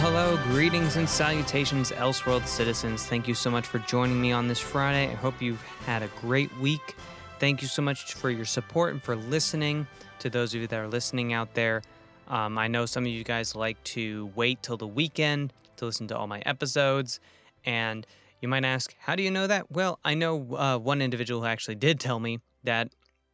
[0.00, 3.06] Hello, greetings and salutations, Elseworld citizens.
[3.06, 5.10] Thank you so much for joining me on this Friday.
[5.10, 6.94] I hope you've had a great week.
[7.40, 9.86] Thank you so much for your support and for listening.
[10.18, 11.82] To those of you that are listening out there,
[12.28, 16.06] um, I know some of you guys like to wait till the weekend to listen
[16.08, 17.18] to all my episodes.
[17.64, 18.06] And
[18.42, 19.70] you might ask, how do you know that?
[19.72, 22.90] Well, I know uh, one individual who actually did tell me that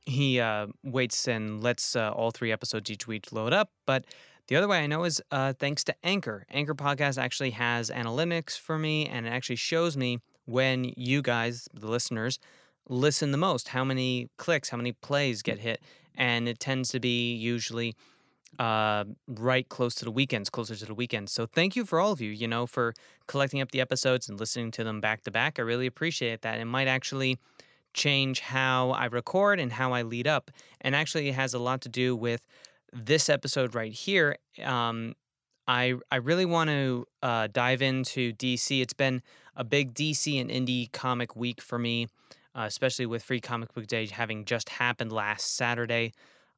[0.06, 3.70] he uh, waits and lets uh, all three episodes each week load up.
[3.84, 4.04] But
[4.48, 6.46] the other way I know is uh, thanks to Anchor.
[6.50, 11.68] Anchor Podcast actually has analytics for me and it actually shows me when you guys,
[11.72, 12.38] the listeners,
[12.88, 15.80] listen the most, how many clicks, how many plays get hit.
[16.14, 17.94] And it tends to be usually
[18.58, 21.32] uh, right close to the weekends, closer to the weekends.
[21.32, 22.94] So thank you for all of you, you know, for
[23.26, 25.58] collecting up the episodes and listening to them back to back.
[25.58, 26.58] I really appreciate that.
[26.58, 27.38] It might actually
[27.94, 30.50] change how I record and how I lead up.
[30.80, 32.46] And actually, it has a lot to do with
[32.92, 34.36] this episode right here.
[34.62, 35.14] Um,
[35.66, 38.80] I I really want to uh, dive into DC.
[38.80, 39.22] It's been
[39.56, 42.08] a big DC and indie comic week for me,
[42.54, 46.12] uh, especially with Free Comic Book Day having just happened last Saturday.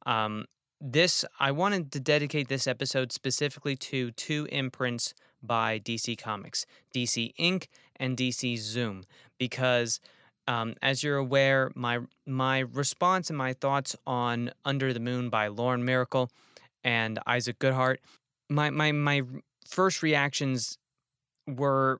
[0.05, 0.45] Um,
[0.81, 7.33] this I wanted to dedicate this episode specifically to two imprints by DC Comics, DC
[7.37, 7.69] Ink.
[7.97, 9.03] and DC Zoom,
[9.37, 9.99] because
[10.47, 15.47] um, as you're aware, my my response and my thoughts on Under the Moon by
[15.47, 16.29] Lauren Myracle
[16.83, 17.97] and Isaac Goodhart,
[18.49, 19.21] my my my
[19.67, 20.77] first reactions
[21.47, 21.99] were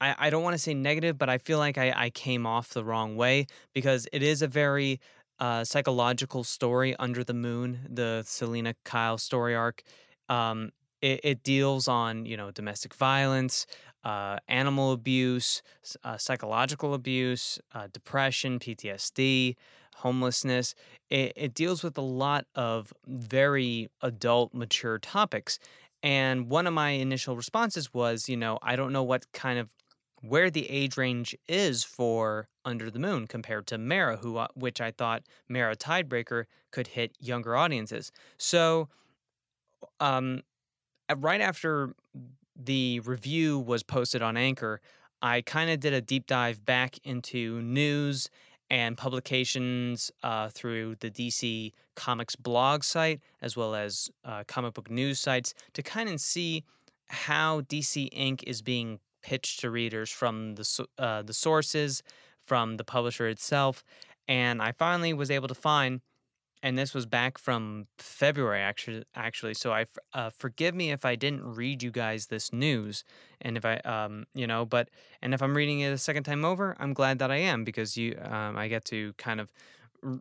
[0.00, 2.70] I, I don't want to say negative, but I feel like I, I came off
[2.70, 5.00] the wrong way because it is a very
[5.40, 9.82] uh, psychological story, Under the Moon, the Selina Kyle story arc.
[10.28, 10.70] Um,
[11.02, 13.66] it, it deals on you know domestic violence,
[14.04, 15.62] uh, animal abuse,
[16.04, 19.56] uh, psychological abuse, uh, depression, PTSD,
[19.96, 20.74] homelessness.
[21.10, 25.58] It, it deals with a lot of very adult, mature topics.
[26.02, 29.70] And one of my initial responses was, you know, I don't know what kind of
[30.20, 34.80] where the age range is for Under the Moon compared to Mera, who uh, which
[34.80, 38.10] I thought Mera Tidebreaker could hit younger audiences.
[38.36, 38.88] So,
[40.00, 40.42] um,
[41.16, 41.94] right after
[42.56, 44.80] the review was posted on Anchor,
[45.22, 48.30] I kind of did a deep dive back into news
[48.70, 54.90] and publications uh, through the DC Comics blog site, as well as uh, comic book
[54.90, 56.64] news sites, to kind of see
[57.06, 62.02] how DC Ink is being pitched to readers from the uh, the sources,
[62.40, 63.82] from the publisher itself,
[64.28, 66.00] and I finally was able to find
[66.62, 71.16] and this was back from February actually actually so I uh, forgive me if I
[71.16, 73.04] didn't read you guys this news
[73.40, 74.88] and if I um you know but
[75.22, 77.96] and if I'm reading it a second time over I'm glad that I am because
[77.96, 79.52] you um, I get to kind of
[80.02, 80.20] re-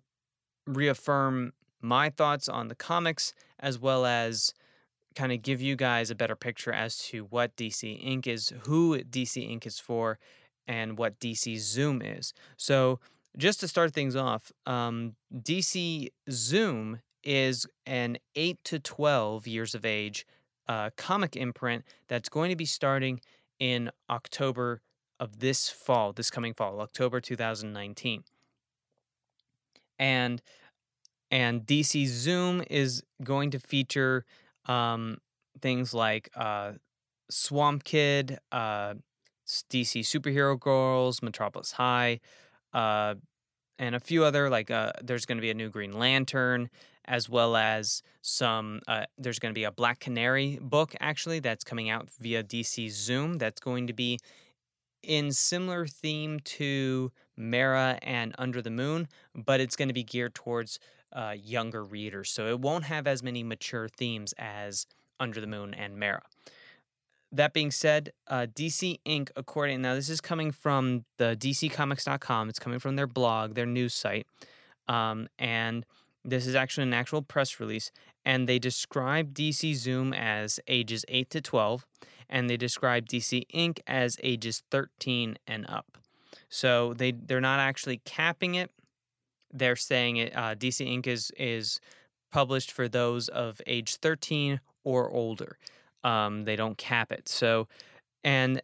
[0.65, 4.53] reaffirm my thoughts on the comics as well as
[5.15, 8.99] kind of give you guys a better picture as to what DC Ink is who
[8.99, 10.19] DC Ink is for
[10.67, 12.33] and what DC Zoom is.
[12.57, 12.99] So
[13.37, 19.85] just to start things off, um, DC Zoom is an 8 to 12 years of
[19.85, 20.25] age
[20.67, 23.21] uh, comic imprint that's going to be starting
[23.59, 24.81] in October
[25.19, 28.23] of this fall, this coming fall, October 2019.
[29.99, 30.41] And
[31.29, 34.25] and DC Zoom is going to feature
[34.65, 35.17] um,
[35.61, 36.73] things like uh,
[37.29, 38.93] Swamp Kid, uh,
[39.47, 42.19] DC Superhero Girls, Metropolis High,
[42.73, 43.15] uh,
[43.79, 46.69] and a few other like uh, there's going to be a new Green Lantern,
[47.05, 48.81] as well as some.
[48.87, 52.89] Uh, there's going to be a Black Canary book actually that's coming out via DC
[52.89, 53.37] Zoom.
[53.37, 54.19] That's going to be
[55.03, 60.35] in similar theme to Mera and Under the Moon, but it's going to be geared
[60.35, 60.79] towards
[61.13, 62.31] uh, younger readers.
[62.31, 64.85] So it won't have as many mature themes as
[65.19, 66.23] Under the Moon and Mera
[67.31, 72.49] that being said, uh, DC Ink, according now, this is coming from the DCComics.com.
[72.49, 74.27] It's coming from their blog, their news site,
[74.87, 75.85] um, and
[76.23, 77.91] this is actually an actual press release.
[78.23, 81.85] And they describe DC Zoom as ages eight to twelve,
[82.29, 85.97] and they describe DC Ink as ages thirteen and up.
[86.49, 88.71] So they they're not actually capping it.
[89.53, 90.35] They're saying it.
[90.35, 91.79] Uh, DC Ink is is
[92.31, 95.57] published for those of age thirteen or older.
[96.07, 97.27] Um, they don't cap it.
[97.27, 97.67] So,
[98.23, 98.61] and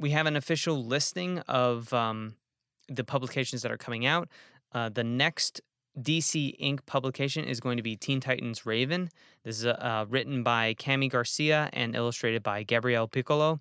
[0.00, 2.34] we have an official listing of um,
[2.88, 4.28] the publications that are coming out.
[4.72, 5.60] Uh, the next
[6.00, 9.08] DC Ink publication is going to be Teen Titans Raven.
[9.44, 13.60] This is uh, written by Kami Garcia and illustrated by Gabriel Picolo,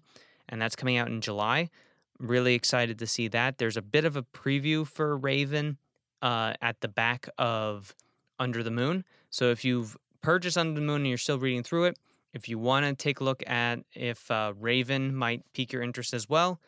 [0.50, 1.69] and that's coming out in July.
[2.18, 3.59] Really excited to see that.
[3.59, 5.77] There's a bit of a preview for Raven
[6.24, 7.94] uh, at the back of
[8.39, 9.06] Under the Moon.
[9.30, 12.00] So if you've purchased Under the Moon and you're still reading through it,
[12.33, 16.13] if you want to take a look at if uh, Raven might pique your interest
[16.13, 16.59] as well,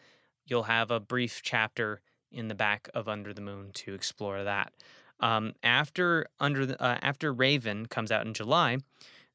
[0.45, 2.01] you'll have a brief chapter
[2.31, 4.71] in the back of Under the Moon to explore that.
[5.19, 8.77] Um, after Under the, uh, after Raven comes out in July,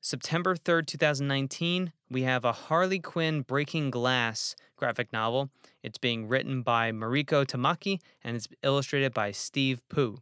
[0.00, 5.50] September 3rd, 2019, we have a Harley Quinn Breaking Glass graphic novel.
[5.82, 10.18] It's being written by Mariko Tamaki and it's illustrated by Steve Pugh.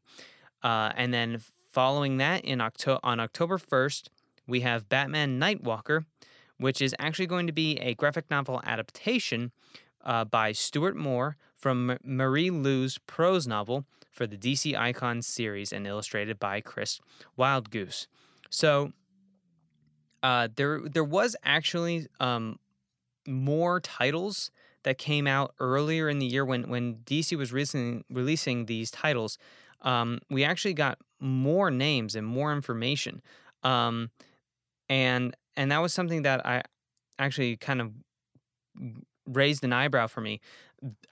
[0.62, 1.40] Uh, and then
[1.70, 4.08] following that, in Octo- on October 1st,
[4.48, 6.06] we have Batman Nightwalker,
[6.58, 9.52] which is actually going to be a graphic novel adaptation
[10.04, 15.86] uh, by Stuart Moore from Marie Lu's prose novel for the DC Icons series and
[15.86, 17.00] illustrated by Chris
[17.38, 18.06] Wildgoose.
[18.50, 18.92] So
[20.22, 22.58] uh, there there was actually um,
[23.26, 24.50] more titles
[24.84, 29.38] that came out earlier in the year when when DC was releasing releasing these titles.
[29.82, 33.22] Um, we actually got more names and more information,
[33.62, 34.10] um,
[34.88, 36.62] and and that was something that I
[37.18, 37.92] actually kind of
[39.26, 40.40] raised an eyebrow for me.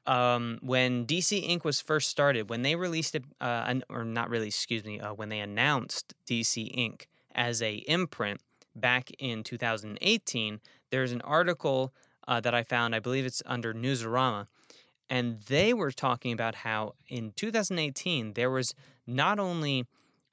[0.06, 4.46] Um, when DC Ink was first started, when they released it, uh, or not really,
[4.46, 8.40] excuse me, uh, when they announced DC Ink as a imprint
[8.76, 11.92] back in 2018, there's an article
[12.28, 12.94] uh, that I found.
[12.94, 14.46] I believe it's under Newsarama,
[15.10, 18.72] and they were talking about how in 2018 there was
[19.06, 19.84] not only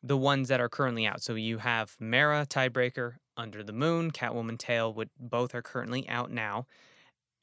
[0.03, 1.21] the ones that are currently out.
[1.21, 6.31] So you have Mera, Tidebreaker, Under the Moon, Catwoman Tale, would both are currently out
[6.31, 6.67] now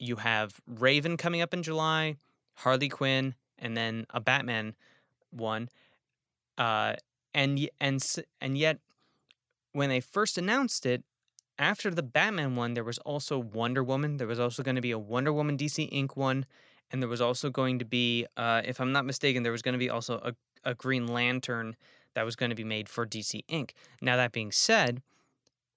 [0.01, 2.17] you have Raven coming up in July,
[2.55, 4.73] Harley Quinn, and then a Batman
[5.29, 5.69] one.
[6.57, 6.95] Uh,
[7.33, 8.03] and and
[8.41, 8.79] and yet,
[9.73, 11.03] when they first announced it,
[11.59, 14.17] after the Batman one, there was also Wonder Woman.
[14.17, 16.45] There was also going to be a Wonder Woman DC Ink one,
[16.91, 19.73] and there was also going to be, uh, if I'm not mistaken, there was going
[19.73, 20.33] to be also a,
[20.69, 21.75] a Green Lantern
[22.15, 23.75] that was going to be made for DC Ink.
[24.01, 25.03] Now that being said,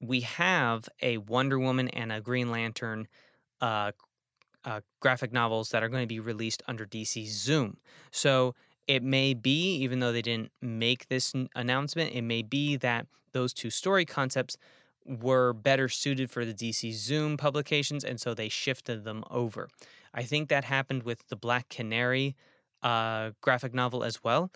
[0.06, 3.08] we have a Wonder Woman and a Green Lantern
[3.60, 3.92] uh,
[4.64, 7.78] uh, graphic novels that are going to be released under DC Zoom.
[8.10, 8.54] So
[8.86, 13.06] it may be, even though they didn't make this n- announcement, it may be that
[13.32, 14.56] those two story concepts
[15.04, 19.68] were better suited for the DC Zoom publications, and so they shifted them over.
[20.14, 22.36] I think that happened with the Black Canary
[22.82, 24.50] uh, graphic novel as well.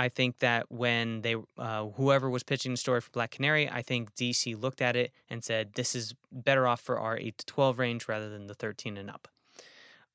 [0.00, 3.82] I think that when they, uh, whoever was pitching the story for Black Canary, I
[3.82, 7.44] think DC looked at it and said, "This is better off for our eight to
[7.44, 9.28] twelve range rather than the thirteen and up."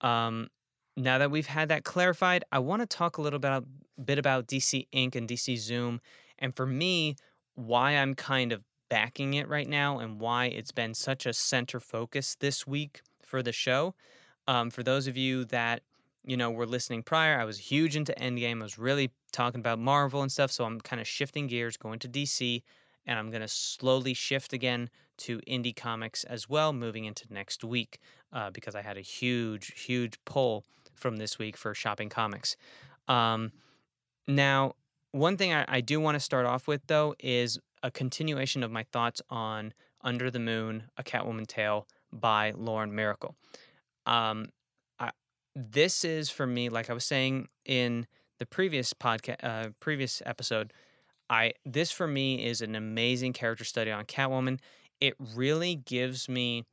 [0.02, 0.50] Um,
[0.98, 3.64] now that we've had that clarified, I want to talk a little bit,
[4.04, 5.16] bit about DC Ink.
[5.16, 6.02] and DC Zoom.
[6.40, 7.16] And for me,
[7.54, 11.80] why I'm kind of backing it right now and why it's been such a center
[11.80, 13.94] focus this week for the show.
[14.48, 15.84] Um, for those of you that,
[16.25, 18.60] you know, were listening prior, I was huge into Endgame.
[18.60, 20.51] I was really talking about Marvel and stuff.
[20.51, 22.63] So I'm kind of shifting gears, going to DC,
[23.06, 27.63] and I'm going to slowly shift again to indie comics as well, moving into next
[27.63, 28.00] week
[28.34, 30.65] uh, because I had a huge, huge pull
[30.96, 32.55] from this week for shopping comics.
[33.08, 33.51] Um,
[34.27, 34.74] now,
[35.12, 38.72] one thing I, I do want to start off with though is a continuation of
[38.72, 43.36] my thoughts on Under the Moon, A Catwoman Tale by Lauren Myracle.
[44.05, 44.48] Um,
[45.55, 48.07] this is for me, like I was saying in
[48.39, 50.74] the previous podcast, uh, previous episode.
[51.29, 54.59] I this for me is an amazing character study on Catwoman.
[55.01, 56.65] It really gives me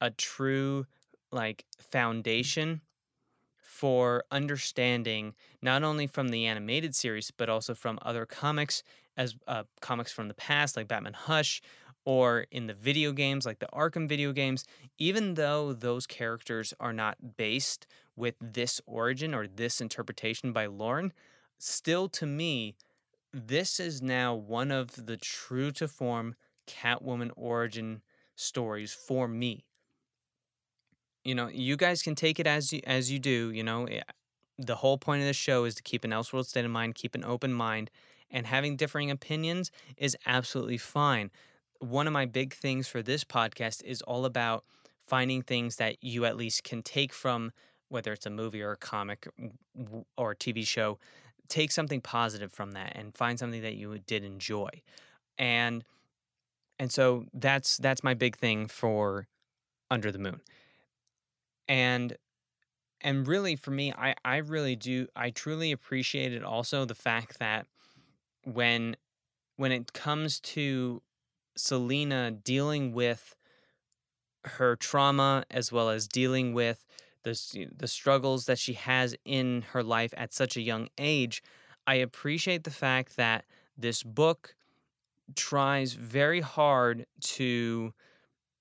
[0.00, 0.86] a true
[1.30, 2.80] like foundation
[3.56, 8.82] for understanding not only from the animated series but also from other comics
[9.16, 11.60] as uh, comics from the past like Batman Hush
[12.04, 14.64] or in the video games like the Arkham video games
[14.98, 17.86] even though those characters are not based
[18.18, 21.12] with this origin or this interpretation by Lauren
[21.58, 22.76] still to me
[23.32, 26.34] this is now one of the true to form
[26.66, 28.02] Catwoman origin
[28.36, 29.64] stories for me
[31.28, 33.50] you know, you guys can take it as you, as you do.
[33.50, 34.00] You know, eh,
[34.56, 37.14] the whole point of this show is to keep an Elseworld state of mind, keep
[37.14, 37.90] an open mind,
[38.30, 41.30] and having differing opinions is absolutely fine.
[41.80, 44.64] One of my big things for this podcast is all about
[45.02, 47.52] finding things that you at least can take from
[47.88, 49.28] whether it's a movie or a comic
[50.16, 50.98] or a TV show,
[51.48, 54.68] take something positive from that and find something that you did enjoy.
[55.38, 55.84] And
[56.78, 59.26] and so that's that's my big thing for
[59.90, 60.40] Under the Moon
[61.68, 62.16] and
[63.00, 67.38] and really for me i i really do i truly appreciate it also the fact
[67.38, 67.66] that
[68.44, 68.96] when
[69.56, 71.02] when it comes to
[71.56, 73.34] Selina dealing with
[74.44, 76.86] her trauma as well as dealing with
[77.32, 81.42] the, struggles that she has in her life at such a young age
[81.86, 83.44] i appreciate the fact that
[83.76, 84.54] this book
[85.34, 87.92] tries very hard to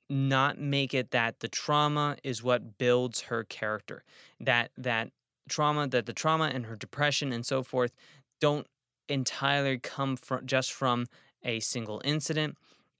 [0.09, 4.03] not make it that the trauma is what builds her character.
[4.39, 5.11] That that
[5.49, 7.91] trauma, that the trauma and her depression and so forth
[8.39, 8.67] don't
[9.09, 11.07] entirely come from just from
[11.43, 12.57] a single incident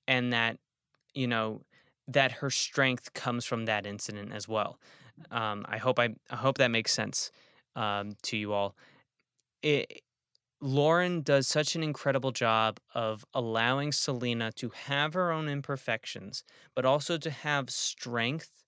[0.08, 0.58] and that
[1.14, 1.62] you know
[2.08, 4.80] that her strength comes from that incident as well.
[5.32, 7.32] Um, I hope I, I hope that makes sense
[7.76, 8.76] um, to you all.
[9.62, 10.02] It,
[10.62, 16.44] Lauren does such an incredible job of allowing Selina to have her own imperfections,
[16.76, 18.64] but also to have strength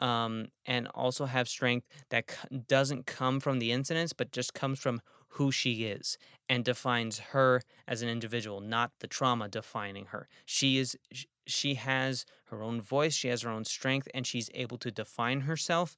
[0.00, 4.78] um, and also have strength that c- doesn't come from the incidents, but just comes
[4.78, 5.00] from
[5.30, 6.16] who she is
[6.48, 10.28] and defines her as an individual, not the trauma defining her.
[10.44, 10.96] She is
[11.46, 15.42] she has her own voice, she has her own strength, and she's able to define
[15.42, 15.96] herself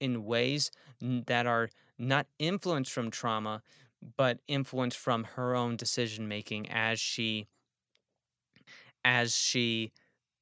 [0.00, 0.70] in ways
[1.00, 3.62] that are not influenced from trauma,
[4.16, 7.48] but influenced from her own decision making as she
[9.04, 9.92] as she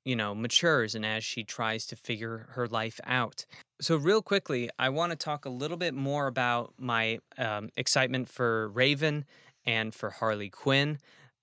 [0.05, 3.45] you know matures and as she tries to figure her life out.
[3.81, 8.29] So real quickly i want to talk a little bit more about my um, excitement
[8.29, 9.25] for raven
[9.67, 10.99] and for harley quinn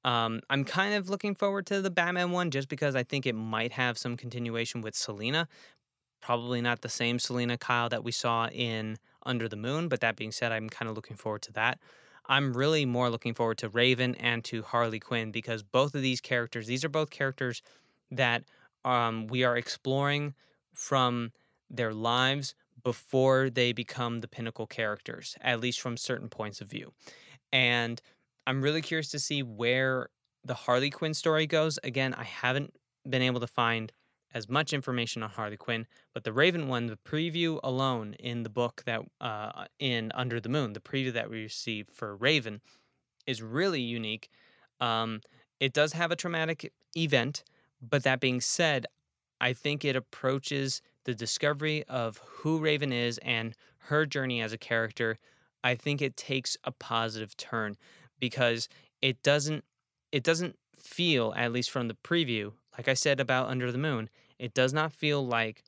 [0.05, 3.35] um, i'm kind of looking forward to the batman one just because i think it
[3.35, 5.47] might have some continuation with selina
[6.21, 10.15] probably not the same selina kyle that we saw in under the moon but that
[10.15, 11.79] being said i'm kind of looking forward to that
[12.27, 16.21] I'm really more looking forward to Raven and to Harley Quinn because both of these
[16.21, 17.61] characters, these are both characters
[18.11, 18.43] that
[18.83, 20.33] um, we are exploring
[20.73, 21.31] from
[21.69, 26.93] their lives before they become the pinnacle characters, at least from certain points of view.
[27.51, 28.01] And
[28.47, 30.09] I'm really curious to see where
[30.43, 31.79] the Harley Quinn story goes.
[31.83, 32.73] Again, I haven't
[33.09, 33.91] been able to find
[34.33, 38.49] as much information on Harley Quinn, but the Raven one, the preview alone in the
[38.49, 42.61] book that uh, in Under the Moon, the preview that we received for Raven,
[43.25, 44.29] is really unique.
[44.79, 45.21] Um,
[45.59, 47.43] it does have a traumatic event,
[47.81, 48.85] but that being said,
[49.39, 53.55] I think it approaches the discovery of who Raven is and
[53.87, 55.17] her journey as a character.
[55.63, 57.77] I think it takes a positive turn
[58.19, 58.69] because
[59.01, 59.63] it doesn't
[60.11, 64.09] it doesn't feel at least from the preview like i said about under the moon
[64.39, 65.63] it does not feel like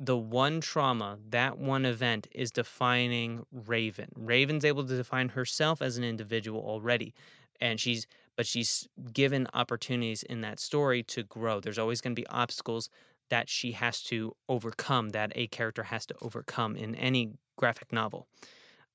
[0.00, 4.08] the one trauma, that one event is defining Raven.
[4.16, 7.12] Raven's able to define herself as an individual already.
[7.60, 11.60] And she's, but she's given opportunities in that story to grow.
[11.60, 12.88] There's always going to be obstacles
[13.28, 18.26] that she has to overcome, that a character has to overcome in any graphic novel.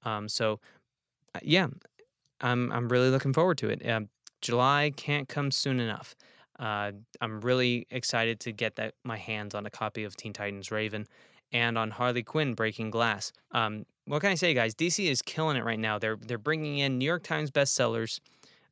[0.03, 0.59] Um, so,
[1.35, 1.67] uh, yeah,
[2.41, 3.87] I'm I'm really looking forward to it.
[3.87, 4.09] Um,
[4.41, 6.15] July can't come soon enough.
[6.59, 10.71] Uh, I'm really excited to get that my hands on a copy of Teen Titans
[10.71, 11.05] Raven
[11.51, 13.31] and on Harley Quinn Breaking Glass.
[13.51, 14.75] Um, what can I say, guys?
[14.75, 15.99] DC is killing it right now.
[15.99, 18.19] They're they're bringing in New York Times bestsellers.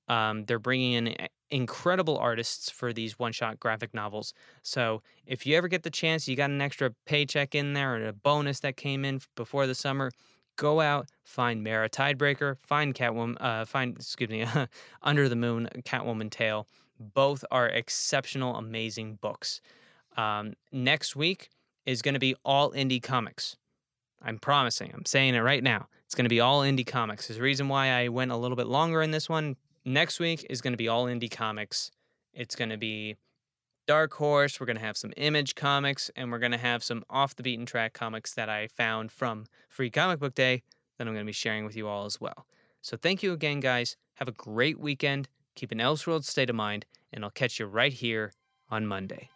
[0.08, 4.34] Um, they're bringing in incredible artists for these one-shot graphic novels.
[4.63, 8.08] So if you ever get the chance, you got an extra paycheck in there or
[8.08, 10.12] a bonus that came in before the summer.
[10.55, 14.45] Go out, find Mera Tidebreaker, find Catwoman, uh, find excuse me,
[15.01, 16.67] Under the Moon, Catwoman Tale
[17.00, 19.62] both are exceptional, amazing books.
[20.15, 21.50] Um, next week
[21.86, 23.57] is going to be all indie comics.
[24.22, 24.91] I'm promising.
[24.93, 25.88] I'm saying it right now.
[26.05, 27.27] It's going to be all indie comics.
[27.27, 29.57] There's a reason why I went a little bit longer in this one.
[29.83, 31.91] Next week is going to be all indie comics.
[32.33, 33.17] It's going to be
[33.85, 34.59] Dark Horse.
[34.59, 37.43] We're going to have some image comics, and we're going to have some off the
[37.43, 40.63] beaten track comics that I found from Free Comic Book Day
[40.97, 42.45] that I'm going to be sharing with you all as well.
[42.81, 43.97] So thank you again, guys.
[44.15, 45.27] Have a great weekend.
[45.55, 48.31] Keep an Elseworld state of mind, and I'll catch you right here
[48.69, 49.29] on Monday.